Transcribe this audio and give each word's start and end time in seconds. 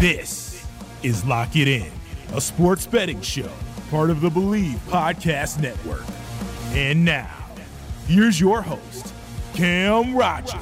This 0.00 0.66
is 1.02 1.26
Lock 1.26 1.56
It 1.56 1.68
In, 1.68 1.92
a 2.32 2.40
sports 2.40 2.86
betting 2.86 3.20
show, 3.20 3.50
part 3.90 4.08
of 4.08 4.22
the 4.22 4.30
Bleav 4.30 4.78
Podcast 4.88 5.60
Network. 5.60 6.04
And 6.70 7.04
now, 7.04 7.28
here's 8.06 8.40
your 8.40 8.62
host, 8.62 9.12
Cam 9.52 10.16
Rogers. 10.16 10.58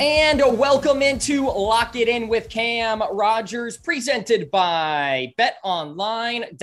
And 0.00 0.40
welcome 0.56 1.02
into 1.02 1.44
Lock 1.44 1.94
It 1.94 2.08
In 2.08 2.28
with 2.28 2.48
Cam 2.48 3.02
Rogers, 3.12 3.76
presented 3.76 4.50
by 4.50 5.34
betonline.ag. 5.38 6.54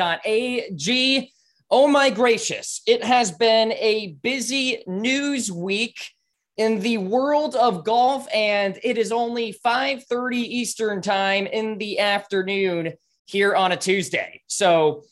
Oh 1.69 1.87
my 1.87 2.09
gracious, 2.09 2.81
it 2.87 3.03
has 3.03 3.31
been 3.31 3.73
a 3.73 4.17
busy 4.23 4.83
news 4.87 5.51
week 5.51 6.15
in 6.57 6.79
the 6.79 6.97
world 6.97 7.55
of 7.55 7.83
golf 7.83 8.27
and 8.33 8.79
it 8.83 8.97
is 8.97 9.11
only 9.11 9.53
5:30 9.53 10.37
Eastern 10.37 11.01
time 11.01 11.47
in 11.47 11.77
the 11.77 11.99
afternoon 11.99 12.93
here 13.25 13.55
on 13.55 13.71
a 13.71 13.77
Tuesday. 13.77 14.41
So 14.47 15.03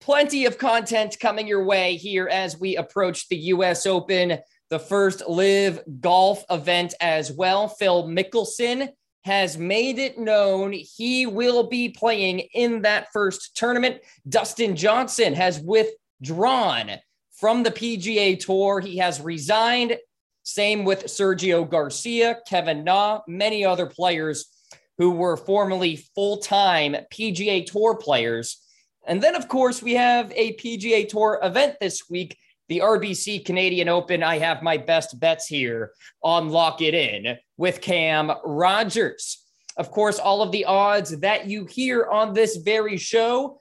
plenty 0.00 0.46
of 0.46 0.58
content 0.58 1.18
coming 1.18 1.48
your 1.48 1.64
way 1.64 1.96
here 1.96 2.28
as 2.28 2.58
we 2.58 2.76
approach 2.76 3.28
the 3.28 3.36
US 3.36 3.86
Open 3.86 4.38
the 4.68 4.78
first 4.78 5.22
LIV 5.28 5.80
Golf 6.00 6.44
event 6.50 6.94
as 7.00 7.30
well. 7.30 7.68
Phil 7.68 8.08
Mickelson 8.08 8.88
has 9.24 9.58
made 9.58 9.98
it 9.98 10.18
known 10.18 10.72
he 10.72 11.26
will 11.26 11.68
be 11.68 11.88
playing 11.88 12.40
in 12.54 12.82
that 12.82 13.08
first 13.12 13.56
tournament. 13.56 14.00
Dustin 14.28 14.76
Johnson 14.76 15.34
has 15.34 15.60
withdrawn 15.60 16.92
from 17.32 17.62
the 17.62 17.70
PGA 17.70 18.38
Tour. 18.38 18.80
He 18.80 18.98
has 18.98 19.20
resigned. 19.20 19.96
Same 20.46 20.84
with 20.84 21.06
Sergio 21.06 21.68
Garcia, 21.68 22.38
Kevin 22.46 22.84
Na, 22.84 23.20
many 23.26 23.64
other 23.64 23.86
players 23.86 24.46
who 24.96 25.10
were 25.10 25.36
formerly 25.36 25.96
full 26.14 26.36
time 26.36 26.94
PGA 27.12 27.66
Tour 27.66 27.96
players. 27.96 28.62
And 29.08 29.20
then, 29.20 29.34
of 29.34 29.48
course, 29.48 29.82
we 29.82 29.94
have 29.94 30.32
a 30.36 30.54
PGA 30.54 31.08
Tour 31.08 31.40
event 31.42 31.78
this 31.80 32.08
week 32.08 32.38
the 32.68 32.78
RBC 32.78 33.44
Canadian 33.44 33.88
Open. 33.88 34.22
I 34.22 34.38
have 34.38 34.62
my 34.62 34.76
best 34.76 35.18
bets 35.18 35.46
here 35.48 35.90
on 36.22 36.48
Lock 36.48 36.80
It 36.80 36.94
In 36.94 37.38
with 37.56 37.80
Cam 37.80 38.30
Rogers. 38.44 39.44
Of 39.76 39.90
course, 39.90 40.20
all 40.20 40.42
of 40.42 40.52
the 40.52 40.66
odds 40.66 41.18
that 41.20 41.48
you 41.48 41.64
hear 41.64 42.06
on 42.06 42.34
this 42.34 42.56
very 42.56 42.98
show 42.98 43.58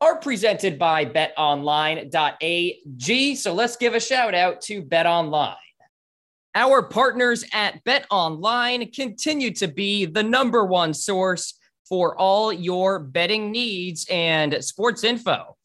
are 0.00 0.18
presented 0.18 0.80
by 0.80 1.04
betonline.ag. 1.06 2.06
So 3.36 3.54
let's 3.54 3.76
give 3.76 3.94
a 3.94 4.00
shout 4.00 4.34
out 4.34 4.60
to 4.62 4.82
BetOnline. 4.82 5.54
Our 6.56 6.82
partners 6.82 7.44
at 7.52 7.82
BetOnline 7.84 8.94
continue 8.94 9.50
to 9.54 9.66
be 9.66 10.06
the 10.06 10.22
number 10.22 10.64
one 10.64 10.94
source 10.94 11.58
for 11.88 12.16
all 12.16 12.52
your 12.52 13.00
betting 13.00 13.50
needs 13.50 14.06
and 14.08 14.62
sports 14.64 15.02
info. 15.02 15.56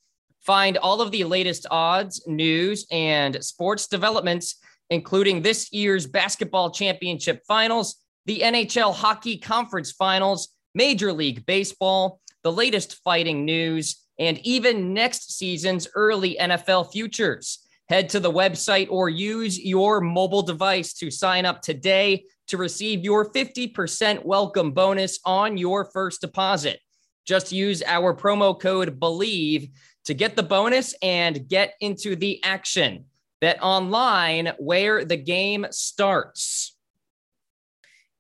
Find 0.42 0.78
all 0.78 1.00
of 1.00 1.12
the 1.12 1.26
latest 1.26 1.68
odds, 1.70 2.24
news, 2.28 2.88
and 2.90 3.44
sports 3.44 3.88
developments, 3.88 4.56
including 4.90 5.44
this 5.44 5.72
year's 5.72 6.08
basketball 6.08 6.72
championship 6.72 7.44
finals, 7.48 7.98
the 8.26 8.40
NHL 8.40 8.94
hockey 8.94 9.38
conference 9.38 9.92
finals, 9.92 10.50
Major 10.74 11.14
League 11.14 11.46
Baseball, 11.46 12.20
the 12.44 12.52
latest 12.52 12.96
fighting 13.04 13.46
news, 13.46 14.08
and 14.18 14.40
even 14.40 14.94
next 14.94 15.38
season's 15.38 15.88
early 15.94 16.36
NFL 16.40 16.92
futures. 16.92 17.60
Head 17.90 18.10
to 18.10 18.20
the 18.20 18.32
website 18.32 18.88
or 18.92 19.10
use 19.10 19.60
your 19.60 20.00
mobile 20.00 20.44
device 20.44 20.94
to 20.94 21.10
sign 21.10 21.44
up 21.44 21.64
today 21.64 22.24
to 22.46 22.58
receive 22.58 23.04
your 23.04 23.32
50% 23.32 24.24
welcome 24.24 24.74
bonus 24.74 25.20
on 25.26 25.58
your 25.58 25.86
first 25.86 26.22
deposit. 26.22 26.80
Just 27.26 27.52
use 27.52 27.82
our 27.82 28.14
promo 28.14 28.60
code 28.60 29.00
BLEAV 29.00 29.72
to 30.06 30.14
get 30.14 30.36
the 30.36 30.44
bonus 30.44 30.94
and 31.02 31.48
get 31.48 31.74
into 31.80 32.16
the 32.16 32.40
action. 32.44 33.06
Bet 33.42 33.58
online 33.60 34.52
where 34.60 35.04
the 35.04 35.18
game 35.18 35.66
starts. 35.72 36.78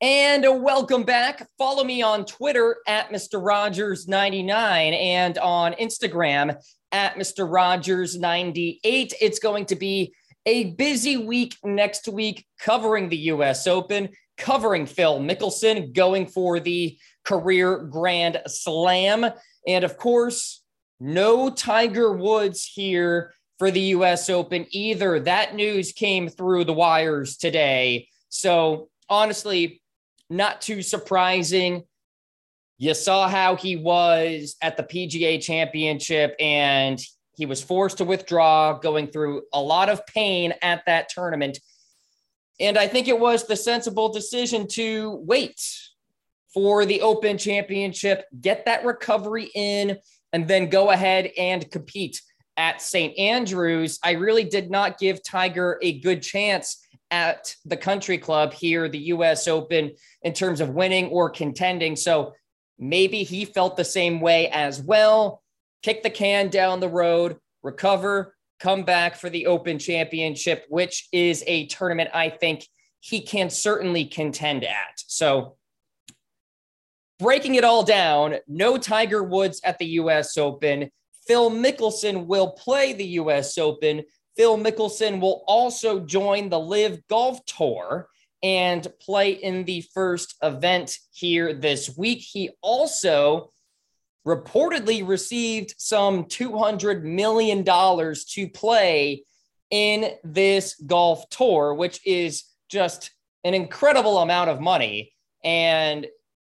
And 0.01 0.63
welcome 0.63 1.03
back. 1.03 1.47
Follow 1.59 1.83
me 1.83 2.01
on 2.01 2.25
Twitter 2.25 2.77
at 2.87 3.11
Mr. 3.11 3.39
Rogers99 3.39 4.49
and 4.49 5.37
on 5.37 5.73
Instagram 5.73 6.57
at 6.91 7.15
Mr. 7.15 7.49
Rogers98. 7.49 9.13
It's 9.21 9.39
going 9.39 9.65
to 9.67 9.75
be 9.75 10.13
a 10.45 10.71
busy 10.71 11.17
week 11.17 11.55
next 11.63 12.07
week 12.07 12.45
covering 12.59 13.09
the 13.09 13.17
US 13.17 13.67
Open, 13.67 14.09
covering 14.37 14.85
Phil 14.85 15.19
Mickelson, 15.19 15.93
going 15.93 16.25
for 16.27 16.59
the 16.59 16.97
career 17.23 17.77
Grand 17.77 18.41
Slam. 18.47 19.25
And 19.67 19.83
of 19.83 19.97
course, 19.97 20.63
no 20.99 21.49
Tiger 21.49 22.13
Woods 22.13 22.65
here 22.65 23.33
for 23.57 23.71
the 23.71 23.81
US 23.81 24.29
Open 24.29 24.65
either. 24.71 25.19
That 25.19 25.55
news 25.55 25.91
came 25.91 26.29
through 26.29 26.63
the 26.63 26.73
wires 26.73 27.37
today. 27.37 28.07
So, 28.29 28.89
honestly, 29.09 29.81
not 30.29 30.61
too 30.61 30.81
surprising. 30.81 31.83
You 32.79 32.93
saw 32.93 33.27
how 33.27 33.57
he 33.57 33.75
was 33.75 34.55
at 34.61 34.77
the 34.77 34.83
PGA 34.83 35.41
Championship 35.41 36.33
and 36.39 36.99
he 37.35 37.45
was 37.45 37.61
forced 37.61 37.97
to 37.97 38.05
withdraw, 38.05 38.79
going 38.79 39.07
through 39.07 39.43
a 39.53 39.61
lot 39.61 39.89
of 39.89 40.05
pain 40.07 40.53
at 40.61 40.85
that 40.85 41.09
tournament. 41.09 41.59
And 42.57 42.77
I 42.77 42.87
think 42.87 43.09
it 43.09 43.19
was 43.19 43.45
the 43.45 43.57
sensible 43.57 44.13
decision 44.13 44.65
to 44.69 45.21
wait 45.25 45.61
for 46.53 46.85
the 46.85 47.01
Open 47.01 47.37
Championship, 47.37 48.23
get 48.39 48.65
that 48.65 48.85
recovery 48.85 49.49
in 49.53 49.97
and 50.31 50.47
then 50.47 50.69
go 50.69 50.91
ahead 50.91 51.31
and 51.37 51.69
compete 51.69 52.21
at 52.55 52.81
St. 52.81 53.17
Andrews. 53.17 53.99
I 54.03 54.11
really 54.11 54.45
did 54.45 54.71
not 54.71 54.99
give 54.99 55.21
Tiger 55.21 55.79
a 55.81 55.99
good 55.99 56.21
chance 56.21 56.85
at 57.11 57.55
the 57.65 57.77
country 57.77 58.17
club 58.17 58.53
here, 58.53 58.87
the 58.87 58.99
US 58.99 59.49
Open, 59.49 59.91
in 60.21 60.33
terms 60.33 60.61
of 60.61 60.69
winning 60.69 61.07
or 61.07 61.29
contending. 61.29 61.95
So 61.97 62.33
maybe 62.79 63.23
he 63.23 63.45
felt 63.45 63.77
the 63.77 63.83
same 63.83 64.21
way 64.21 64.47
as 64.49 64.81
well. 64.81 65.43
Kick 65.83 66.01
the 66.01 66.09
can 66.09 66.49
down 66.49 66.79
the 66.79 66.89
road, 66.89 67.37
recover, 67.61 68.35
come 68.59 68.83
back 68.83 69.15
for 69.15 69.29
the 69.29 69.47
Open 69.47 69.77
Championship, 69.79 70.65
which 70.69 71.07
is 71.11 71.43
a 71.47 71.67
tournament 71.67 72.09
I 72.13 72.29
think 72.29 72.65
he 72.99 73.21
can 73.21 73.49
certainly 73.49 74.05
contend 74.05 74.63
at. 74.63 75.01
So 75.07 75.57
breaking 77.19 77.55
it 77.55 77.63
all 77.63 77.83
down, 77.83 78.35
no 78.47 78.77
Tiger 78.77 79.23
Woods 79.23 79.61
at 79.63 79.77
the 79.77 79.85
US 79.85 80.37
Open. 80.37 80.89
Phil 81.27 81.51
Mickelson 81.51 82.25
will 82.25 82.51
play 82.51 82.93
the 82.93 83.05
US 83.05 83.57
Open. 83.57 84.03
Phil 84.35 84.57
Mickelson 84.57 85.19
will 85.19 85.43
also 85.47 85.99
join 85.99 86.49
the 86.49 86.59
LIV 86.59 87.07
Golf 87.07 87.43
Tour 87.45 88.07
and 88.41 88.87
play 88.99 89.31
in 89.31 89.65
the 89.65 89.81
first 89.93 90.35
event 90.41 90.97
here 91.11 91.53
this 91.53 91.97
week. 91.97 92.19
He 92.19 92.51
also 92.61 93.49
reportedly 94.27 95.05
received 95.07 95.75
some 95.77 96.25
$200 96.25 97.03
million 97.03 97.63
to 97.63 98.49
play 98.53 99.23
in 99.71 100.11
this 100.23 100.75
golf 100.85 101.29
tour, 101.29 101.73
which 101.73 101.99
is 102.05 102.43
just 102.69 103.11
an 103.43 103.53
incredible 103.53 104.19
amount 104.19 104.49
of 104.49 104.59
money. 104.61 105.13
And 105.43 106.07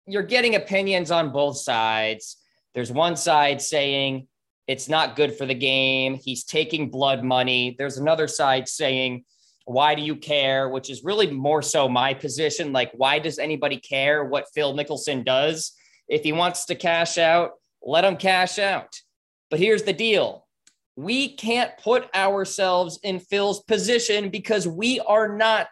you're 0.06 0.24
getting 0.24 0.56
opinions 0.56 1.12
on 1.12 1.32
both 1.32 1.58
sides. 1.58 2.38
There's 2.74 2.92
one 2.92 3.16
side 3.16 3.62
saying 3.62 4.28
it's 4.68 4.90
not 4.90 5.16
good 5.16 5.36
for 5.36 5.46
the 5.46 5.56
game. 5.56 6.16
He's 6.16 6.44
taking 6.44 6.90
blood 6.90 7.24
money. 7.24 7.76
There's 7.78 7.98
another 7.98 8.28
side 8.28 8.68
saying, 8.68 9.26
why 9.68 9.96
do 9.96 10.02
you 10.02 10.16
care? 10.16 10.70
Which 10.70 10.90
is 10.90 11.04
really 11.04 11.30
more 11.30 11.62
so 11.62 11.90
my 11.90 12.14
position. 12.14 12.72
Like, 12.72 12.90
why 12.94 13.20
does 13.20 13.38
anybody 13.38 13.78
care 13.78 14.24
what 14.24 14.48
Phil 14.56 14.74
Mickelson 14.74 15.26
does? 15.26 15.74
If 16.08 16.24
he 16.24 16.32
wants 16.32 16.66
to 16.66 16.76
cash 16.76 17.18
out, 17.18 17.52
let 17.82 18.06
him 18.06 18.16
cash 18.16 18.60
out. 18.60 18.96
But 19.50 19.60
here's 19.60 19.84
the 19.84 19.92
deal 19.92 20.48
we 20.96 21.36
can't 21.36 21.78
put 21.80 22.08
ourselves 22.16 22.98
in 23.04 23.20
Phil's 23.20 23.62
position 23.64 24.30
because 24.30 24.66
we 24.66 25.02
are 25.02 25.36
not 25.36 25.68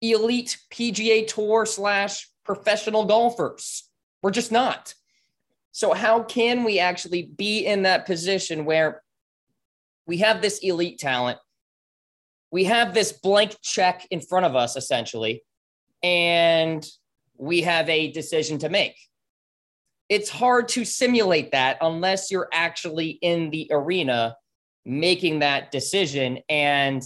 elite 0.00 0.58
PGA 0.72 1.26
Tour 1.26 1.66
slash 1.66 2.28
professional 2.44 3.04
golfers. 3.04 3.82
We're 4.22 4.30
just 4.30 4.52
not. 4.52 4.94
So, 5.72 5.92
how 5.92 6.22
can 6.22 6.62
we 6.62 6.78
actually 6.78 7.24
be 7.24 7.66
in 7.66 7.82
that 7.82 8.06
position 8.06 8.64
where 8.64 9.02
we 10.06 10.18
have 10.18 10.40
this 10.40 10.60
elite 10.60 11.00
talent? 11.00 11.40
We 12.52 12.64
have 12.64 12.92
this 12.92 13.12
blank 13.12 13.56
check 13.62 14.06
in 14.10 14.20
front 14.20 14.44
of 14.44 14.54
us, 14.54 14.76
essentially, 14.76 15.42
and 16.02 16.86
we 17.38 17.62
have 17.62 17.88
a 17.88 18.12
decision 18.12 18.58
to 18.58 18.68
make. 18.68 18.96
It's 20.10 20.28
hard 20.28 20.68
to 20.68 20.84
simulate 20.84 21.52
that 21.52 21.78
unless 21.80 22.30
you're 22.30 22.50
actually 22.52 23.18
in 23.22 23.48
the 23.48 23.68
arena 23.70 24.36
making 24.84 25.38
that 25.38 25.70
decision. 25.70 26.40
And 26.50 27.02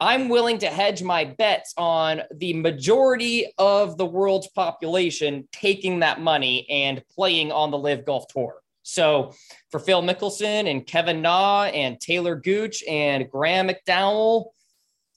I'm 0.00 0.28
willing 0.28 0.58
to 0.58 0.66
hedge 0.66 1.04
my 1.04 1.24
bets 1.24 1.72
on 1.76 2.22
the 2.34 2.54
majority 2.54 3.46
of 3.58 3.96
the 3.96 4.06
world's 4.06 4.48
population 4.48 5.48
taking 5.52 6.00
that 6.00 6.20
money 6.20 6.66
and 6.68 7.04
playing 7.14 7.52
on 7.52 7.70
the 7.70 7.78
LIV 7.78 8.04
Golf 8.04 8.26
Tour. 8.26 8.63
So 8.84 9.32
for 9.70 9.80
Phil 9.80 10.02
Mickelson 10.02 10.70
and 10.70 10.86
Kevin 10.86 11.22
Na 11.22 11.64
and 11.64 11.98
Taylor 11.98 12.36
Gooch 12.36 12.84
and 12.84 13.28
Graham 13.30 13.68
McDowell, 13.68 14.50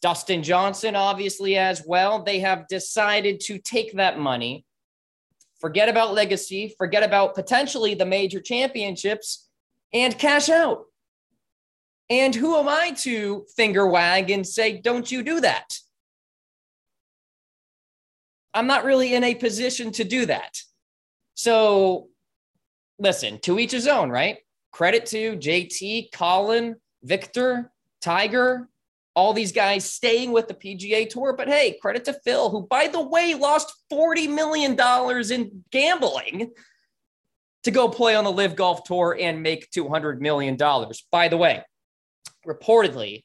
Dustin 0.01 0.41
Johnson, 0.41 0.95
obviously, 0.95 1.57
as 1.57 1.83
well, 1.85 2.23
they 2.23 2.39
have 2.39 2.67
decided 2.69 3.41
to 3.41 3.59
take 3.59 3.93
that 3.93 4.17
money, 4.17 4.65
forget 5.59 5.89
about 5.89 6.13
legacy, 6.13 6.73
forget 6.77 7.03
about 7.03 7.35
potentially 7.35 7.93
the 7.93 8.05
major 8.05 8.39
championships, 8.39 9.49
and 9.93 10.17
cash 10.17 10.49
out. 10.49 10.85
And 12.09 12.33
who 12.33 12.55
am 12.55 12.69
I 12.69 12.91
to 12.99 13.45
finger 13.57 13.85
wag 13.85 14.31
and 14.31 14.47
say, 14.47 14.79
don't 14.79 15.11
you 15.11 15.23
do 15.23 15.41
that? 15.41 15.77
I'm 18.53 18.67
not 18.67 18.85
really 18.85 19.13
in 19.13 19.25
a 19.25 19.35
position 19.35 19.91
to 19.93 20.05
do 20.05 20.25
that. 20.27 20.61
So 21.33 22.07
listen, 22.99 23.39
to 23.39 23.59
each 23.59 23.71
his 23.71 23.87
own, 23.87 24.09
right? 24.09 24.37
Credit 24.71 25.05
to 25.07 25.37
JT, 25.37 26.11
Collin, 26.11 26.75
Victor, 27.03 27.71
Tiger, 28.01 28.69
all 29.15 29.33
these 29.33 29.51
guys 29.51 29.89
staying 29.89 30.31
with 30.31 30.47
the 30.47 30.53
PGA 30.53 31.09
Tour. 31.09 31.33
But 31.33 31.47
hey, 31.47 31.77
credit 31.81 32.05
to 32.05 32.13
Phil, 32.13 32.49
who, 32.49 32.67
by 32.67 32.87
the 32.87 33.01
way, 33.01 33.33
lost 33.33 33.73
$40 33.91 34.29
million 34.33 34.77
in 35.31 35.63
gambling 35.71 36.51
to 37.63 37.71
go 37.71 37.89
play 37.89 38.15
on 38.15 38.23
the 38.23 38.31
LIV 38.31 38.55
Golf 38.55 38.83
Tour 38.83 39.17
and 39.19 39.41
make 39.41 39.71
$200 39.71 40.19
million. 40.19 40.55
By 41.11 41.27
the 41.27 41.37
way, 41.37 41.63
reportedly, 42.45 43.23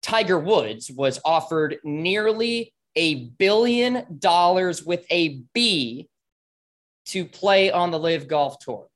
Tiger 0.00 0.38
Woods 0.38 0.90
was 0.90 1.20
offered 1.24 1.76
nearly 1.84 2.72
a 2.96 3.26
billion 3.38 4.18
dollars 4.18 4.82
with 4.82 5.04
a 5.10 5.42
B 5.52 6.08
to 7.06 7.24
play 7.26 7.70
on 7.70 7.90
the 7.90 7.98
LIV 7.98 8.28
Golf 8.28 8.58
Tour. 8.60 8.88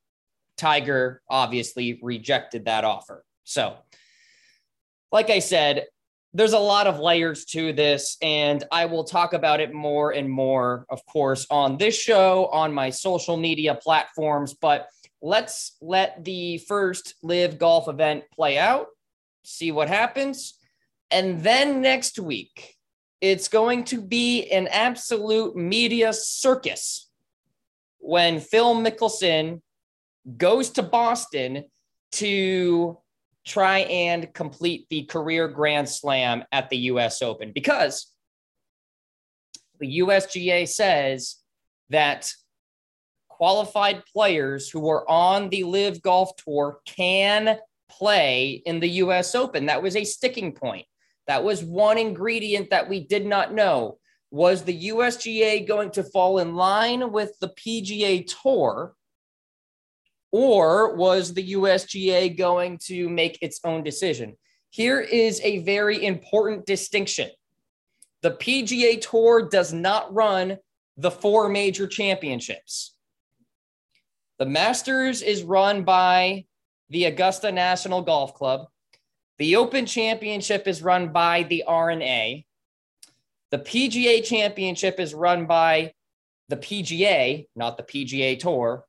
Tiger 0.56 1.22
obviously 1.28 1.98
rejected 2.02 2.66
that 2.66 2.84
offer. 2.84 3.24
So, 3.44 3.76
like 5.10 5.30
I 5.30 5.40
said, 5.40 5.86
there's 6.34 6.54
a 6.54 6.58
lot 6.58 6.86
of 6.86 6.98
layers 6.98 7.44
to 7.46 7.72
this, 7.72 8.16
and 8.22 8.64
I 8.72 8.86
will 8.86 9.04
talk 9.04 9.34
about 9.34 9.60
it 9.60 9.74
more 9.74 10.12
and 10.12 10.30
more, 10.30 10.86
of 10.88 11.04
course, 11.04 11.46
on 11.50 11.76
this 11.76 11.98
show, 11.98 12.46
on 12.46 12.72
my 12.72 12.88
social 12.90 13.36
media 13.36 13.74
platforms. 13.74 14.54
But 14.54 14.88
let's 15.20 15.76
let 15.82 16.24
the 16.24 16.58
first 16.58 17.14
LIV 17.22 17.58
Golf 17.58 17.88
event 17.88 18.24
play 18.34 18.58
out 18.58 18.86
see 19.44 19.72
what 19.72 19.88
happens. 19.88 20.54
And 21.10 21.42
then 21.42 21.82
next 21.82 22.18
week, 22.18 22.76
it's 23.20 23.48
going 23.48 23.84
to 23.84 24.00
be 24.00 24.50
an 24.50 24.68
absolute 24.68 25.54
media 25.54 26.12
circus 26.12 27.10
when 27.98 28.40
Phil 28.40 28.74
Mickelson 28.74 29.60
goes 30.36 30.70
to 30.70 30.82
Boston 30.82 31.64
to 32.12 32.98
try 33.44 33.80
and 33.80 34.32
complete 34.32 34.86
the 34.88 35.04
career 35.04 35.48
grand 35.48 35.88
slam 35.88 36.44
at 36.52 36.70
the 36.70 36.76
US 36.76 37.22
Open 37.22 37.52
because 37.52 38.12
the 39.80 39.98
USGA 39.98 40.68
says 40.68 41.36
that 41.90 42.32
qualified 43.28 44.04
players 44.06 44.70
who 44.70 44.88
are 44.88 45.08
on 45.10 45.48
the 45.48 45.64
LIV 45.64 46.02
Golf 46.02 46.36
Tour 46.36 46.78
can 46.86 47.58
play 47.90 48.62
in 48.64 48.78
the 48.78 48.88
US 48.88 49.34
Open. 49.34 49.66
That 49.66 49.82
was 49.82 49.96
a 49.96 50.04
sticking 50.04 50.52
point. 50.52 50.86
That 51.26 51.42
was 51.42 51.64
one 51.64 51.98
ingredient 51.98 52.70
that 52.70 52.88
we 52.88 53.00
did 53.00 53.26
not 53.26 53.54
know. 53.54 53.98
Was 54.30 54.62
the 54.62 54.88
USGA 54.88 55.66
going 55.66 55.90
to 55.92 56.04
fall 56.04 56.38
in 56.38 56.54
line 56.54 57.12
with 57.12 57.38
the 57.40 57.48
PGA 57.48 58.26
Tour? 58.42 58.94
Or 60.32 60.96
was 60.96 61.34
the 61.34 61.52
USGA 61.52 62.36
going 62.36 62.78
to 62.86 63.08
make 63.08 63.38
its 63.42 63.60
own 63.64 63.84
decision? 63.84 64.36
Here 64.70 65.00
is 65.00 65.40
a 65.44 65.58
very 65.58 66.04
important 66.04 66.64
distinction. 66.64 67.30
The 68.22 68.30
PGA 68.30 69.00
Tour 69.00 69.48
does 69.50 69.74
not 69.74 70.12
run 70.12 70.56
the 70.96 71.10
four 71.10 71.48
major 71.50 71.86
championships. 71.86 72.94
The 74.38 74.46
Masters 74.46 75.20
is 75.20 75.42
run 75.42 75.84
by 75.84 76.46
the 76.88 77.04
Augusta 77.04 77.52
National 77.52 78.00
Golf 78.00 78.34
Club. 78.34 78.66
The 79.38 79.56
Open 79.56 79.86
Championship 79.86 80.66
is 80.66 80.82
run 80.82 81.12
by 81.12 81.42
the 81.42 81.64
R&A. 81.64 82.46
The 83.50 83.58
PGA 83.58 84.24
Championship 84.24 84.98
is 84.98 85.12
run 85.12 85.46
by 85.46 85.92
the 86.48 86.56
PGA, 86.56 87.46
not 87.54 87.76
the 87.76 87.82
PGA 87.82 88.38
Tour. 88.38 88.84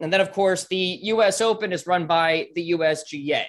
And 0.00 0.12
then, 0.12 0.20
of 0.20 0.32
course, 0.32 0.66
the 0.68 1.00
US 1.02 1.40
Open 1.40 1.72
is 1.72 1.86
run 1.86 2.06
by 2.06 2.48
the 2.54 2.70
USGA. 2.72 3.44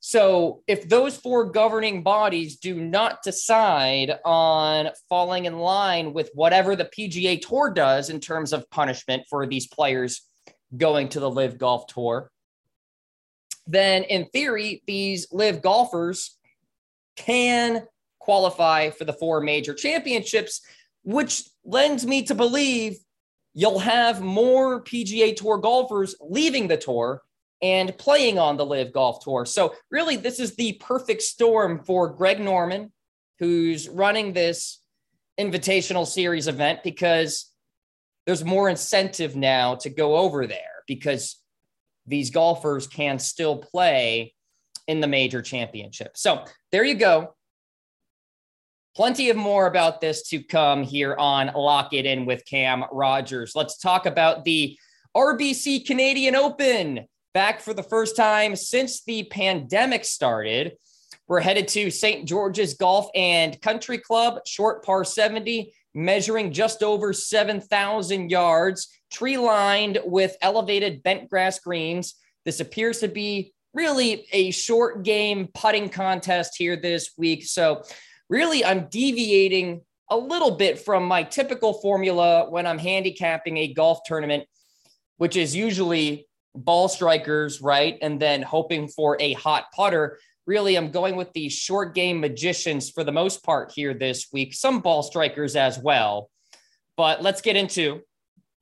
So, 0.00 0.62
if 0.66 0.88
those 0.88 1.16
four 1.16 1.50
governing 1.50 2.02
bodies 2.02 2.56
do 2.56 2.80
not 2.80 3.22
decide 3.22 4.18
on 4.24 4.90
falling 5.08 5.46
in 5.46 5.58
line 5.58 6.14
with 6.14 6.30
whatever 6.34 6.76
the 6.76 6.84
PGA 6.84 7.40
Tour 7.40 7.70
does 7.70 8.08
in 8.08 8.20
terms 8.20 8.52
of 8.52 8.70
punishment 8.70 9.24
for 9.28 9.46
these 9.46 9.66
players 9.66 10.22
going 10.76 11.08
to 11.10 11.20
the 11.20 11.30
LIV 11.30 11.58
Golf 11.58 11.86
Tour, 11.88 12.30
then 13.66 14.04
in 14.04 14.26
theory, 14.26 14.82
these 14.86 15.26
LIV 15.32 15.62
golfers 15.62 16.38
can 17.16 17.82
qualify 18.18 18.90
for 18.90 19.04
the 19.04 19.12
four 19.12 19.40
major 19.40 19.74
championships, 19.74 20.60
which 21.02 21.42
lends 21.64 22.06
me 22.06 22.22
to 22.22 22.34
believe 22.34 22.98
you'll 23.54 23.78
have 23.78 24.20
more 24.20 24.82
PGA 24.82 25.34
Tour 25.34 25.58
golfers 25.58 26.14
leaving 26.20 26.68
the 26.68 26.76
tour 26.76 27.22
and 27.60 27.96
playing 27.98 28.38
on 28.38 28.56
the 28.56 28.64
LIV 28.64 28.92
Golf 28.92 29.24
Tour. 29.24 29.44
So, 29.44 29.74
really, 29.90 30.16
this 30.16 30.38
is 30.38 30.54
the 30.54 30.74
perfect 30.74 31.22
storm 31.22 31.82
for 31.84 32.08
Greg 32.08 32.40
Norman, 32.40 32.92
who's 33.38 33.88
running 33.88 34.32
this 34.32 34.80
invitational 35.38 36.06
series 36.06 36.48
event 36.48 36.80
because 36.82 37.52
there's 38.26 38.44
more 38.44 38.68
incentive 38.68 39.36
now 39.36 39.74
to 39.76 39.90
go 39.90 40.16
over 40.16 40.46
there 40.46 40.82
because 40.86 41.36
these 42.06 42.30
golfers 42.30 42.86
can 42.86 43.18
still 43.18 43.56
play 43.56 44.34
in 44.86 45.00
the 45.00 45.06
major 45.06 45.42
championship. 45.42 46.16
So 46.16 46.44
there 46.72 46.84
you 46.84 46.94
go. 46.94 47.34
Plenty 48.98 49.30
of 49.30 49.36
more 49.36 49.68
about 49.68 50.00
this 50.00 50.24
to 50.30 50.42
come 50.42 50.82
here 50.82 51.14
on 51.14 51.52
Lock 51.54 51.92
It 51.92 52.04
In 52.04 52.26
with 52.26 52.44
Cam 52.44 52.84
Rogers. 52.90 53.52
Let's 53.54 53.78
talk 53.78 54.06
about 54.06 54.44
the 54.44 54.76
RBC 55.16 55.86
Canadian 55.86 56.34
Open 56.34 57.06
back 57.32 57.60
for 57.60 57.72
the 57.72 57.84
first 57.84 58.16
time 58.16 58.56
since 58.56 59.04
the 59.04 59.22
pandemic 59.22 60.04
started. 60.04 60.78
We're 61.28 61.38
headed 61.38 61.68
to 61.68 61.92
St. 61.92 62.26
George's 62.26 62.74
Golf 62.74 63.08
and 63.14 63.60
Country 63.62 63.98
Club, 63.98 64.40
short 64.44 64.84
par 64.84 65.04
70, 65.04 65.72
measuring 65.94 66.52
just 66.52 66.82
over 66.82 67.12
7,000 67.12 68.30
yards 68.32 68.88
tree 69.12 69.38
lined 69.38 69.98
with 70.06 70.36
elevated 70.42 71.04
bent 71.04 71.30
grass 71.30 71.60
greens. 71.60 72.16
This 72.44 72.58
appears 72.58 72.98
to 72.98 73.06
be 73.06 73.52
really 73.74 74.26
a 74.32 74.50
short 74.50 75.04
game 75.04 75.50
putting 75.54 75.88
contest 75.88 76.56
here 76.58 76.74
this 76.74 77.10
week. 77.16 77.44
So, 77.44 77.84
really, 78.28 78.64
I'm 78.64 78.88
deviating 78.88 79.82
a 80.10 80.16
little 80.16 80.52
bit 80.52 80.78
from 80.78 81.04
my 81.04 81.22
typical 81.22 81.74
formula 81.74 82.48
when 82.48 82.66
I'm 82.66 82.78
handicapping 82.78 83.58
a 83.58 83.72
golf 83.72 84.00
tournament, 84.04 84.44
which 85.18 85.36
is 85.36 85.54
usually 85.54 86.26
ball 86.54 86.88
strikers, 86.88 87.60
right? 87.60 87.98
And 88.00 88.20
then 88.20 88.42
hoping 88.42 88.88
for 88.88 89.16
a 89.20 89.34
hot 89.34 89.66
putter. 89.74 90.18
Really, 90.46 90.76
I'm 90.76 90.90
going 90.90 91.16
with 91.16 91.32
the 91.34 91.48
short 91.48 91.94
game 91.94 92.20
magicians 92.20 92.90
for 92.90 93.04
the 93.04 93.12
most 93.12 93.44
part 93.44 93.72
here 93.74 93.92
this 93.92 94.28
week, 94.32 94.54
some 94.54 94.80
ball 94.80 95.02
strikers 95.02 95.56
as 95.56 95.78
well. 95.78 96.30
But 96.96 97.22
let's 97.22 97.42
get 97.42 97.56
into 97.56 98.00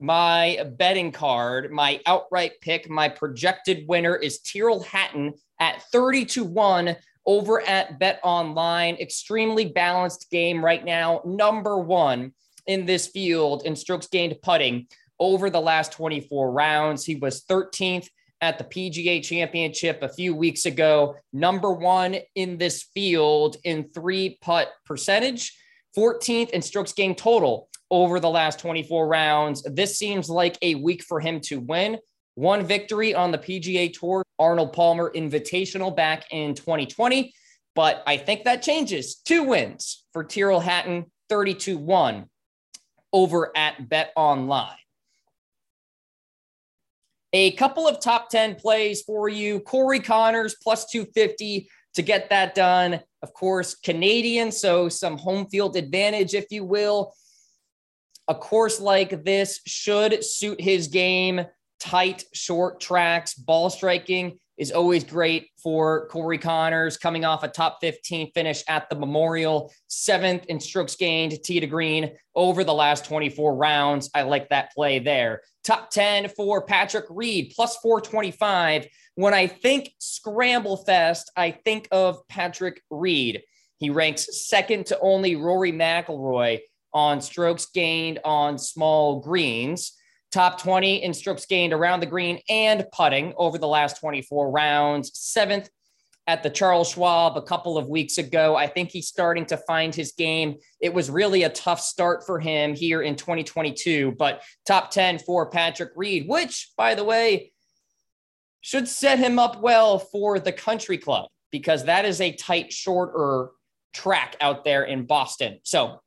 my 0.00 0.68
betting 0.76 1.12
card, 1.12 1.72
my 1.72 2.00
outright 2.06 2.52
pick, 2.60 2.90
my 2.90 3.08
projected 3.08 3.86
winner 3.88 4.14
is 4.14 4.40
Tyrrell 4.40 4.82
Hatton 4.82 5.34
at 5.58 5.82
30 5.90 6.26
to 6.26 6.44
1 6.44 6.96
over 7.26 7.60
at 7.66 7.98
Bet 7.98 8.20
Online. 8.22 8.96
Extremely 8.96 9.66
balanced 9.66 10.30
game 10.30 10.64
right 10.64 10.84
now. 10.84 11.20
Number 11.24 11.78
one 11.78 12.32
in 12.66 12.86
this 12.86 13.06
field 13.06 13.64
in 13.64 13.76
strokes 13.76 14.06
gained 14.06 14.36
putting 14.42 14.86
over 15.18 15.50
the 15.50 15.60
last 15.60 15.92
24 15.92 16.50
rounds. 16.52 17.04
He 17.04 17.16
was 17.16 17.44
13th 17.44 18.08
at 18.40 18.58
the 18.58 18.64
PGA 18.64 19.22
Championship 19.22 20.02
a 20.02 20.08
few 20.08 20.34
weeks 20.34 20.66
ago. 20.66 21.16
Number 21.32 21.72
one 21.72 22.16
in 22.34 22.58
this 22.58 22.84
field 22.94 23.56
in 23.64 23.88
three 23.90 24.38
putt 24.42 24.70
percentage, 24.84 25.56
14th 25.96 26.50
in 26.50 26.62
strokes 26.62 26.92
gained 26.92 27.18
total 27.18 27.68
over 27.90 28.20
the 28.20 28.28
last 28.28 28.58
24 28.58 29.08
rounds. 29.08 29.62
This 29.62 29.98
seems 29.98 30.28
like 30.28 30.58
a 30.60 30.74
week 30.74 31.02
for 31.02 31.20
him 31.20 31.40
to 31.42 31.60
win. 31.60 31.98
One 32.36 32.66
victory 32.66 33.14
on 33.14 33.32
the 33.32 33.38
PGA 33.38 33.92
Tour, 33.92 34.22
Arnold 34.38 34.74
Palmer 34.74 35.10
Invitational 35.14 35.94
back 35.94 36.26
in 36.30 36.54
2020. 36.54 37.34
But 37.74 38.02
I 38.06 38.18
think 38.18 38.44
that 38.44 38.62
changes. 38.62 39.16
Two 39.16 39.42
wins 39.42 40.04
for 40.12 40.22
Tyrrell 40.22 40.60
Hatton, 40.60 41.06
32 41.30 41.78
1 41.78 42.26
over 43.12 43.56
at 43.56 43.88
Bet 43.88 44.12
Online. 44.16 44.76
A 47.32 47.52
couple 47.52 47.88
of 47.88 48.00
top 48.00 48.28
10 48.28 48.56
plays 48.56 49.02
for 49.02 49.28
you. 49.28 49.60
Corey 49.60 50.00
Conners 50.00 50.56
plus 50.62 50.86
250 50.90 51.68
to 51.94 52.02
get 52.02 52.28
that 52.30 52.54
done. 52.54 53.00
Of 53.22 53.32
course, 53.32 53.74
Canadian, 53.74 54.52
so 54.52 54.90
some 54.90 55.16
home 55.16 55.46
field 55.48 55.76
advantage, 55.76 56.34
if 56.34 56.46
you 56.50 56.64
will. 56.64 57.14
A 58.28 58.34
course 58.34 58.80
like 58.80 59.24
this 59.24 59.60
should 59.66 60.22
suit 60.22 60.60
his 60.60 60.88
game. 60.88 61.46
Tight, 61.78 62.24
short 62.32 62.80
tracks, 62.80 63.34
ball 63.34 63.70
striking 63.70 64.38
is 64.56 64.72
always 64.72 65.04
great 65.04 65.50
for 65.62 66.08
Corey 66.08 66.38
Conners 66.38 66.98
coming 66.98 67.24
off 67.24 67.42
a 67.42 67.48
top 67.48 67.78
15 67.80 68.32
finish 68.32 68.64
at 68.68 68.88
the 68.88 68.96
Memorial, 68.96 69.72
seventh 69.86 70.46
in 70.46 70.58
strokes 70.58 70.96
gained, 70.96 71.42
tee 71.42 71.60
to 71.60 71.66
green 71.66 72.12
over 72.34 72.64
the 72.64 72.72
last 72.72 73.04
24 73.04 73.54
rounds. 73.54 74.10
I 74.14 74.22
like 74.22 74.48
that 74.48 74.72
play 74.72 74.98
there. 74.98 75.42
Top 75.64 75.90
10 75.90 76.30
for 76.30 76.62
Patrick 76.62 77.04
Reed, 77.10 77.52
plus 77.54 77.76
425. 77.78 78.86
When 79.16 79.34
I 79.34 79.46
think 79.46 79.90
Scramble 79.98 80.78
Fest, 80.78 81.30
I 81.36 81.50
think 81.50 81.88
of 81.90 82.26
Patrick 82.28 82.82
Reed. 82.90 83.42
He 83.78 83.90
ranks 83.90 84.46
second 84.46 84.86
to 84.86 84.98
only 85.00 85.36
Rory 85.36 85.72
McIlroy 85.72 86.60
on 86.94 87.20
strokes 87.20 87.66
gained 87.66 88.20
on 88.24 88.58
small 88.58 89.20
greens 89.20 89.92
top 90.36 90.60
20 90.60 91.02
in 91.02 91.14
strokes 91.14 91.46
gained 91.46 91.72
around 91.72 92.00
the 92.00 92.06
green 92.06 92.38
and 92.50 92.84
putting 92.92 93.32
over 93.38 93.56
the 93.56 93.66
last 93.66 93.98
24 93.98 94.50
rounds, 94.50 95.10
seventh 95.14 95.70
at 96.26 96.42
the 96.42 96.50
Charles 96.50 96.90
Schwab 96.90 97.38
a 97.38 97.42
couple 97.42 97.78
of 97.78 97.88
weeks 97.88 98.18
ago. 98.18 98.54
I 98.54 98.66
think 98.66 98.90
he's 98.90 99.08
starting 99.08 99.46
to 99.46 99.56
find 99.56 99.94
his 99.94 100.12
game. 100.12 100.56
It 100.78 100.92
was 100.92 101.08
really 101.08 101.44
a 101.44 101.48
tough 101.48 101.80
start 101.80 102.26
for 102.26 102.38
him 102.38 102.74
here 102.74 103.00
in 103.00 103.16
2022, 103.16 104.14
but 104.18 104.42
top 104.66 104.90
10 104.90 105.20
for 105.20 105.48
Patrick 105.48 105.92
Reed, 105.96 106.28
which, 106.28 106.70
by 106.76 106.94
the 106.94 107.04
way, 107.04 107.52
should 108.60 108.88
set 108.88 109.18
him 109.18 109.38
up 109.38 109.62
well 109.62 109.98
for 109.98 110.38
the 110.38 110.52
country 110.52 110.98
club 110.98 111.30
because 111.50 111.84
that 111.84 112.04
is 112.04 112.20
a 112.20 112.32
tight, 112.32 112.74
shorter 112.74 113.52
track 113.94 114.36
out 114.42 114.64
there 114.64 114.84
in 114.84 115.06
Boston. 115.06 115.60
So 115.62 116.02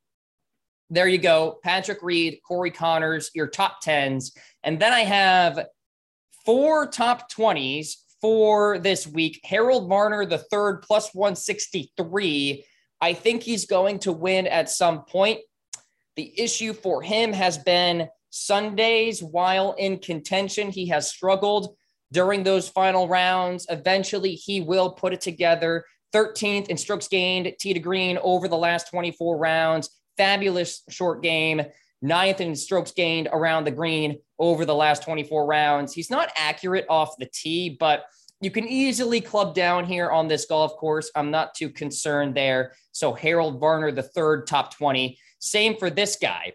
there 0.90 1.06
you 1.06 1.18
go. 1.18 1.58
Patrick 1.62 2.02
Reed, 2.02 2.40
Corey 2.46 2.72
Conners, 2.72 3.30
your 3.32 3.46
top 3.46 3.82
10s. 3.82 4.36
And 4.64 4.80
then 4.80 4.92
I 4.92 5.00
have 5.00 5.66
four 6.44 6.88
top 6.88 7.30
20s 7.30 7.94
for 8.20 8.78
this 8.78 9.06
week. 9.06 9.40
Harold 9.44 9.88
Varner, 9.88 10.26
the 10.26 10.38
third, 10.38 10.82
plus 10.82 11.14
163. 11.14 12.64
I 13.00 13.12
think 13.14 13.42
he's 13.42 13.66
going 13.66 14.00
to 14.00 14.12
win 14.12 14.48
at 14.48 14.68
some 14.68 15.04
point. 15.04 15.40
The 16.16 16.38
issue 16.38 16.72
for 16.72 17.02
him 17.02 17.32
has 17.32 17.56
been 17.56 18.08
Sundays 18.30 19.22
while 19.22 19.72
in 19.78 20.00
contention. 20.00 20.70
He 20.70 20.88
has 20.88 21.08
struggled 21.08 21.76
during 22.12 22.42
those 22.42 22.68
final 22.68 23.06
rounds. 23.06 23.64
Eventually, 23.70 24.34
he 24.34 24.60
will 24.60 24.90
put 24.90 25.12
it 25.12 25.20
together. 25.20 25.84
13th 26.12 26.66
in 26.66 26.76
strokes 26.76 27.06
gained, 27.06 27.52
tee 27.60 27.72
to 27.72 27.78
green 27.78 28.18
over 28.22 28.48
the 28.48 28.58
last 28.58 28.90
24 28.90 29.38
rounds 29.38 29.99
fabulous 30.20 30.82
short 30.90 31.22
game, 31.22 31.62
ninth 32.02 32.42
in 32.42 32.54
strokes 32.54 32.92
gained 32.92 33.26
around 33.32 33.64
the 33.64 33.70
green 33.70 34.18
over 34.38 34.66
the 34.66 34.74
last 34.74 35.02
24 35.02 35.46
rounds. 35.46 35.94
He's 35.94 36.10
not 36.10 36.30
accurate 36.36 36.84
off 36.90 37.16
the 37.18 37.24
tee, 37.32 37.74
but 37.80 38.04
you 38.42 38.50
can 38.50 38.68
easily 38.68 39.22
club 39.22 39.54
down 39.54 39.86
here 39.86 40.10
on 40.10 40.28
this 40.28 40.44
golf 40.44 40.76
course. 40.76 41.10
I'm 41.14 41.30
not 41.30 41.54
too 41.54 41.70
concerned 41.70 42.34
there. 42.34 42.74
So 42.92 43.14
Harold 43.14 43.60
Varner, 43.60 43.92
the 43.92 44.02
third 44.02 44.46
top 44.46 44.76
20. 44.76 45.18
Same 45.38 45.78
for 45.78 45.88
this 45.88 46.16
guy. 46.20 46.52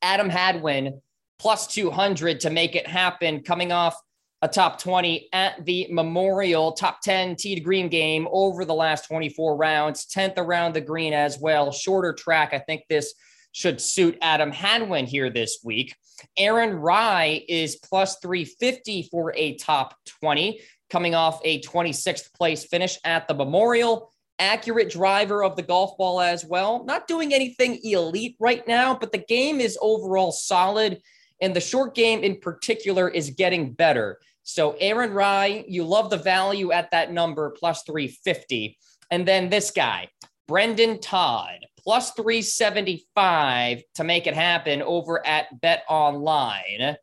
Adam 0.00 0.30
Hadwin, 0.30 1.00
plus 1.40 1.66
200 1.66 2.38
to 2.40 2.50
make 2.50 2.76
it 2.76 2.86
happen, 2.86 3.42
coming 3.42 3.72
off 3.72 4.00
a 4.42 4.48
top 4.48 4.80
20 4.80 5.28
at 5.32 5.64
the 5.66 5.86
Memorial, 5.90 6.72
top 6.72 7.02
10 7.02 7.36
tee 7.36 7.54
to 7.54 7.60
green 7.60 7.88
game 7.88 8.26
over 8.30 8.64
the 8.64 8.74
last 8.74 9.06
24 9.06 9.56
rounds, 9.56 10.06
10th 10.06 10.38
around 10.38 10.74
the 10.74 10.80
green 10.80 11.12
as 11.12 11.38
well. 11.38 11.70
Shorter 11.72 12.14
track. 12.14 12.54
I 12.54 12.58
think 12.58 12.84
this 12.88 13.14
should 13.52 13.80
suit 13.80 14.16
Adam 14.22 14.50
Hadwin 14.50 15.06
here 15.06 15.28
this 15.28 15.58
week. 15.62 15.94
Aaron 16.36 16.74
Rai 16.74 17.44
is 17.48 17.76
plus 17.76 18.16
350 18.22 19.08
for 19.10 19.34
a 19.36 19.56
top 19.56 19.94
20, 20.22 20.60
coming 20.88 21.14
off 21.14 21.40
a 21.44 21.60
26th 21.62 22.32
place 22.34 22.64
finish 22.64 22.98
at 23.04 23.28
the 23.28 23.34
Memorial. 23.34 24.10
Accurate 24.38 24.90
driver 24.90 25.44
of 25.44 25.56
the 25.56 25.62
golf 25.62 25.98
ball 25.98 26.18
as 26.18 26.46
well. 26.46 26.84
Not 26.84 27.06
doing 27.06 27.34
anything 27.34 27.78
elite 27.82 28.36
right 28.38 28.66
now, 28.66 28.94
but 28.94 29.12
the 29.12 29.18
game 29.18 29.60
is 29.60 29.78
overall 29.82 30.32
solid. 30.32 31.02
And 31.42 31.54
the 31.54 31.60
short 31.60 31.94
game 31.94 32.22
in 32.22 32.38
particular 32.40 33.08
is 33.08 33.30
getting 33.30 33.72
better. 33.72 34.18
So 34.52 34.72
Aaron 34.80 35.12
Rai, 35.12 35.64
you 35.68 35.84
love 35.84 36.10
the 36.10 36.16
value 36.16 36.72
at 36.72 36.90
that 36.90 37.12
number, 37.12 37.50
plus 37.50 37.82
350. 37.84 38.76
And 39.10 39.26
then 39.26 39.48
this 39.48 39.70
guy, 39.70 40.08
Brendan 40.48 41.00
Todd, 41.00 41.58
plus 41.78 42.10
375 42.12 43.82
to 43.94 44.04
make 44.04 44.26
it 44.26 44.34
happen 44.34 44.82
over 44.82 45.24
at 45.24 45.60
Bet 45.60 45.84
Online. 45.88 46.96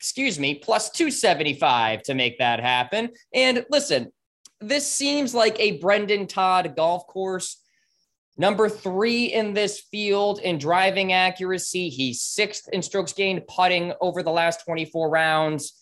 Excuse 0.00 0.40
me, 0.40 0.56
plus 0.56 0.90
275 0.90 2.02
to 2.02 2.14
make 2.14 2.38
that 2.38 2.58
happen. 2.58 3.10
And 3.32 3.64
listen, 3.70 4.10
this 4.60 4.90
seems 4.90 5.34
like 5.34 5.58
a 5.60 5.78
Brendan 5.78 6.26
Todd 6.26 6.74
golf 6.76 7.06
course. 7.06 7.62
Number 8.36 8.68
three 8.68 9.26
in 9.26 9.52
this 9.52 9.80
field 9.90 10.40
in 10.40 10.58
driving 10.58 11.12
accuracy. 11.12 11.90
He's 11.90 12.22
sixth 12.22 12.68
in 12.72 12.82
strokes 12.82 13.12
gained 13.12 13.46
putting 13.46 13.92
over 14.00 14.24
the 14.24 14.30
last 14.30 14.64
24 14.64 15.10
rounds 15.10 15.79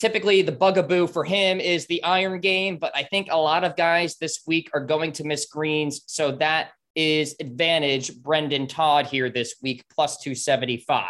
typically 0.00 0.42
the 0.42 0.52
bugaboo 0.52 1.06
for 1.06 1.24
him 1.24 1.60
is 1.60 1.86
the 1.86 2.02
iron 2.02 2.40
game, 2.40 2.78
but 2.78 2.92
I 2.94 3.04
think 3.04 3.28
a 3.30 3.36
lot 3.36 3.64
of 3.64 3.76
guys 3.76 4.16
this 4.16 4.40
week 4.46 4.70
are 4.74 4.84
going 4.84 5.12
to 5.12 5.24
miss 5.24 5.46
greens. 5.46 6.02
So 6.06 6.32
that 6.32 6.70
is 6.94 7.34
advantage 7.40 8.14
Brendan 8.22 8.66
Todd 8.66 9.06
here 9.06 9.30
this 9.30 9.56
week, 9.62 9.84
plus 9.92 10.18
275. 10.18 11.06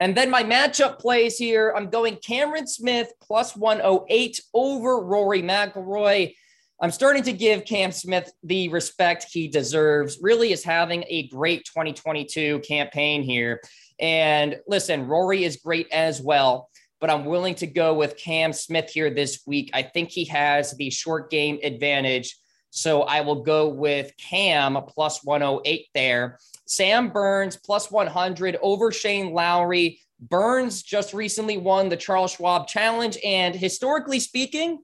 And 0.00 0.16
then 0.16 0.28
my 0.28 0.42
matchup 0.42 0.98
plays 0.98 1.38
here. 1.38 1.72
I'm 1.74 1.88
going 1.88 2.16
Cameron 2.16 2.66
Smith 2.66 3.12
plus 3.22 3.56
108 3.56 4.40
over 4.52 5.00
Rory 5.00 5.42
McIlroy. 5.42 6.34
I'm 6.80 6.90
starting 6.90 7.22
to 7.22 7.32
give 7.32 7.64
Cam 7.64 7.92
Smith 7.92 8.32
the 8.42 8.68
respect 8.68 9.26
he 9.30 9.48
deserves. 9.48 10.18
Really 10.20 10.52
is 10.52 10.64
having 10.64 11.04
a 11.08 11.28
great 11.28 11.64
2022 11.64 12.58
campaign 12.60 13.22
here. 13.22 13.62
And 14.00 14.60
listen, 14.66 15.06
Rory 15.06 15.44
is 15.44 15.56
great 15.56 15.88
as 15.92 16.20
well, 16.20 16.68
but 17.00 17.10
I'm 17.10 17.24
willing 17.24 17.54
to 17.56 17.66
go 17.66 17.94
with 17.94 18.16
Cam 18.16 18.52
Smith 18.52 18.90
here 18.90 19.10
this 19.10 19.42
week. 19.46 19.70
I 19.72 19.82
think 19.82 20.10
he 20.10 20.24
has 20.26 20.72
the 20.72 20.90
short 20.90 21.30
game 21.30 21.58
advantage. 21.62 22.36
So 22.70 23.02
I 23.02 23.20
will 23.20 23.42
go 23.42 23.68
with 23.68 24.12
Cam 24.16 24.76
plus 24.88 25.22
108 25.22 25.86
there. 25.94 26.38
Sam 26.66 27.10
Burns 27.10 27.56
plus 27.56 27.90
100 27.90 28.58
over 28.60 28.90
Shane 28.90 29.32
Lowry. 29.32 30.00
Burns 30.18 30.82
just 30.82 31.14
recently 31.14 31.56
won 31.56 31.88
the 31.88 31.96
Charles 31.96 32.32
Schwab 32.32 32.66
Challenge. 32.66 33.16
And 33.24 33.54
historically 33.54 34.18
speaking, 34.18 34.82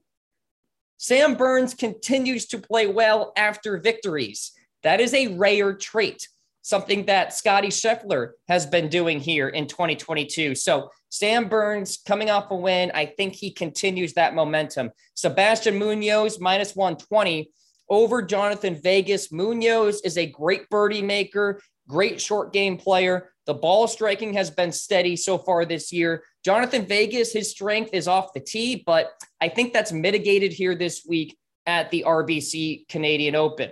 Sam 0.97 1.35
Burns 1.35 1.73
continues 1.73 2.45
to 2.47 2.59
play 2.59 2.87
well 2.87 3.33
after 3.35 3.77
victories. 3.77 4.51
That 4.83 5.01
is 5.01 5.13
a 5.13 5.27
rare 5.35 5.73
trait 5.73 6.27
something 6.61 7.05
that 7.05 7.33
Scotty 7.33 7.69
Scheffler 7.69 8.31
has 8.47 8.65
been 8.65 8.87
doing 8.87 9.19
here 9.19 9.49
in 9.49 9.67
2022. 9.67 10.55
So 10.55 10.89
Sam 11.09 11.49
Burns 11.49 11.97
coming 12.05 12.29
off 12.29 12.51
a 12.51 12.55
win. 12.55 12.91
I 12.93 13.05
think 13.05 13.33
he 13.33 13.51
continues 13.51 14.13
that 14.13 14.35
momentum. 14.35 14.91
Sebastian 15.15 15.77
Munoz 15.77 16.39
minus 16.39 16.75
120 16.75 17.51
over 17.89 18.23
Jhonattan 18.23 18.81
Vegas. 18.81 19.31
Munoz 19.31 20.01
is 20.01 20.17
a 20.17 20.25
great 20.25 20.69
birdie 20.69 21.01
maker, 21.01 21.61
great 21.87 22.21
short 22.21 22.53
game 22.53 22.77
player. 22.77 23.31
The 23.45 23.53
ball 23.53 23.87
striking 23.87 24.33
has 24.35 24.49
been 24.51 24.71
steady 24.71 25.15
so 25.15 25.37
far 25.37 25.65
this 25.65 25.91
year. 25.91 26.23
Jhonattan 26.45 26.87
Vegas, 26.87 27.33
his 27.33 27.51
strength 27.51 27.89
is 27.93 28.07
off 28.07 28.33
the 28.33 28.39
tee, 28.39 28.83
but 28.85 29.11
I 29.41 29.49
think 29.49 29.73
that's 29.73 29.91
mitigated 29.91 30.53
here 30.53 30.75
this 30.75 31.03
week 31.07 31.37
at 31.65 31.91
the 31.91 32.05
RBC 32.07 32.87
Canadian 32.87 33.35
Open. 33.35 33.71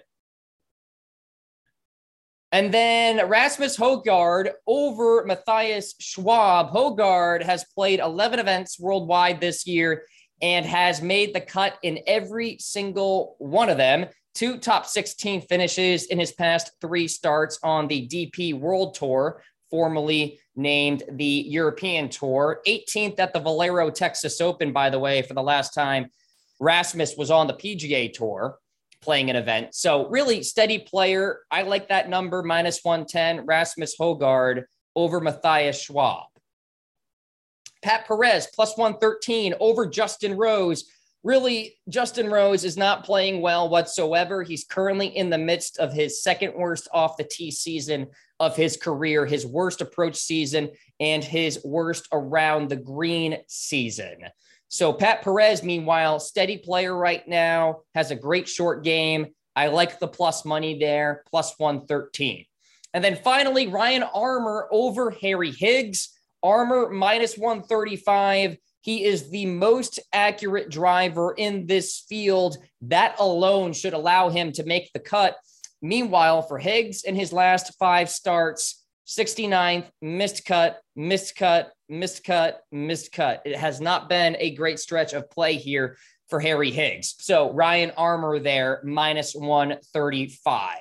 And 2.52 2.74
then 2.74 3.28
Rasmus 3.28 3.78
Hojgaard 3.78 4.52
over 4.66 5.24
Matthias 5.26 5.94
Schwab. 6.00 6.72
Hojgaard 6.72 7.44
has 7.44 7.66
played 7.76 8.00
11 8.00 8.40
events 8.40 8.80
worldwide 8.80 9.40
this 9.40 9.68
year 9.68 10.04
and 10.42 10.66
has 10.66 11.02
made 11.02 11.36
the 11.36 11.42
cut 11.42 11.78
in 11.84 12.00
every 12.08 12.58
single 12.60 13.36
one 13.38 13.70
of 13.70 13.78
them. 13.78 14.08
Two 14.34 14.58
top 14.58 14.88
16 14.88 15.42
finishes 15.42 16.06
in 16.06 16.20
his 16.20 16.32
past 16.32 16.72
three 16.82 17.08
starts 17.08 17.60
on 17.62 17.88
the 17.88 18.08
DP 18.08 18.58
World 18.58 18.96
Tour, 18.96 19.44
formerly 19.70 20.40
named 20.56 21.04
the 21.12 21.46
European 21.48 22.10
Tour. 22.10 22.62
18th 22.66 23.20
at 23.20 23.34
the 23.34 23.40
Valero 23.40 23.92
Texas 23.92 24.42
Open, 24.42 24.72
by 24.72 24.90
the 24.90 25.00
way, 25.00 25.22
for 25.22 25.36
the 25.36 25.44
last 25.44 25.74
time 25.74 26.08
Rasmus 26.60 27.16
was 27.16 27.30
on 27.30 27.48
the 27.48 27.54
PGA 27.54 28.12
Tour 28.12 28.58
playing 29.02 29.30
an 29.30 29.36
event. 29.36 29.74
So, 29.76 30.08
really 30.10 30.44
steady 30.44 30.80
player. 30.80 31.42
I 31.52 31.64
like 31.64 31.90
that 31.90 32.10
number 32.10 32.44
minus 32.44 32.84
110, 32.84 33.46
Rasmus 33.46 33.96
Hojgaard 34.00 34.64
over 34.96 35.20
Matthias 35.20 35.82
Schwab. 35.82 36.28
Pat 37.82 38.06
Perez 38.08 38.48
plus 38.54 38.78
113 38.78 39.54
over 39.60 39.88
Justin 39.88 40.36
Rose. 40.36 40.86
Really, 41.24 41.78
Justin 41.90 42.30
Rose 42.30 42.64
is 42.64 42.78
not 42.78 43.04
playing 43.04 43.42
well 43.42 43.68
whatsoever. 43.70 44.42
He's 44.42 44.64
currently 44.64 45.08
in 45.08 45.30
the 45.30 45.38
midst 45.38 45.78
of 45.78 45.92
his 45.92 46.24
second 46.24 46.54
worst 46.56 46.88
off 46.94 47.18
the 47.18 47.26
tee 47.26 47.52
season 47.52 48.08
of 48.40 48.56
his 48.56 48.78
career, 48.78 49.26
his 49.26 49.46
worst 49.46 49.82
approach 49.82 50.16
season, 50.16 50.70
and 51.00 51.24
his 51.24 51.60
worst 51.66 52.08
around 52.14 52.70
the 52.70 52.78
green 52.78 53.38
season. 53.48 54.16
So, 54.70 54.94
Pat 54.94 55.24
Perez, 55.24 55.64
meanwhile, 55.64 56.20
steady 56.20 56.58
player 56.58 56.96
right 56.96 57.28
now, 57.28 57.82
has 57.96 58.12
a 58.12 58.16
great 58.16 58.48
short 58.48 58.84
game. 58.84 59.28
I 59.56 59.68
like 59.68 60.00
the 60.00 60.08
plus 60.08 60.46
money 60.46 60.78
there, 60.80 61.24
plus 61.30 61.56
113. 61.58 62.46
And 62.94 63.04
then 63.04 63.16
finally, 63.16 63.68
Ryan 63.68 64.04
Armour 64.04 64.68
over 64.72 65.12
Harry 65.12 65.52
Higgs. 65.52 66.10
Armour 66.42 66.90
minus 66.90 67.38
135. 67.38 68.58
He 68.82 69.04
is 69.04 69.30
the 69.30 69.46
most 69.48 70.00
accurate 70.14 70.70
driver 70.70 71.34
in 71.38 71.66
this 71.66 72.06
field. 72.08 72.58
That 72.84 73.20
alone 73.20 73.74
should 73.74 73.94
allow 73.94 74.30
him 74.30 74.52
to 74.54 74.64
make 74.64 74.92
the 74.94 75.00
cut. 75.00 75.36
Meanwhile, 75.82 76.44
for 76.44 76.58
Higgs 76.58 77.04
in 77.04 77.16
his 77.16 77.34
last 77.34 77.74
five 77.78 78.10
starts, 78.10 78.86
69th, 79.08 79.90
missed 80.02 80.46
cut, 80.46 80.80
missed 80.96 81.36
cut, 81.36 81.72
missed 81.90 82.24
cut, 82.24 82.64
missed 82.72 83.12
cut. 83.12 83.42
It 83.46 83.56
has 83.56 83.82
not 83.82 84.08
been 84.08 84.38
a 84.40 84.56
great 84.56 84.80
stretch 84.80 85.14
of 85.14 85.30
play 85.30 85.56
here 85.56 85.98
for 86.30 86.40
Harry 86.40 86.72
Higgs. 86.72 87.16
So 87.20 87.52
Ryan 87.52 87.92
Armour 87.98 88.40
there, 88.40 88.82
minus 88.84 89.34
135. 89.34 90.78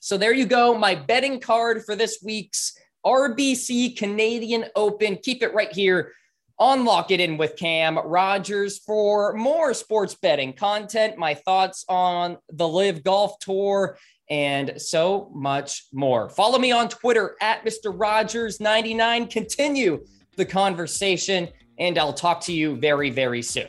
So 0.00 0.16
there 0.16 0.32
you 0.32 0.46
go, 0.46 0.76
my 0.76 0.94
betting 0.94 1.40
card 1.40 1.84
for 1.84 1.96
this 1.96 2.20
week's 2.22 2.78
RBC 3.04 3.96
Canadian 3.96 4.66
Open. 4.76 5.16
Keep 5.16 5.42
it 5.42 5.54
right 5.54 5.72
here 5.72 6.12
on 6.58 6.84
Lock 6.84 7.10
It 7.10 7.20
In 7.20 7.38
with 7.38 7.56
Cam 7.56 7.98
Rogers 7.98 8.78
for 8.80 9.32
more 9.32 9.72
sports 9.72 10.14
betting 10.14 10.52
content, 10.52 11.16
my 11.16 11.32
thoughts 11.34 11.86
on 11.88 12.36
the 12.50 12.68
LIV 12.68 13.02
Golf 13.02 13.38
Tour, 13.38 13.96
and 14.30 14.80
so 14.80 15.28
much 15.34 15.86
more. 15.92 16.30
Follow 16.30 16.58
me 16.58 16.70
on 16.70 16.88
Twitter 16.88 17.36
at 17.42 17.64
Mr. 17.64 17.94
Rogers99. 17.96 19.28
Continue 19.28 20.04
the 20.36 20.46
conversation, 20.46 21.48
and 21.78 21.98
I'll 21.98 22.12
talk 22.12 22.40
to 22.42 22.52
you 22.52 22.76
very, 22.76 23.10
very 23.10 23.42
soon. 23.42 23.68